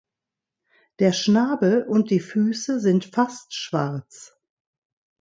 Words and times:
Der 0.97 1.13
Schnabel 1.13 1.83
und 1.83 2.09
die 2.09 2.21
Füße 2.21 2.79
sind 2.79 3.05
fast 3.13 3.53
schwarz. 3.53 4.35